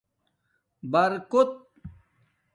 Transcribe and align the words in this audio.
برکوت 0.91 1.49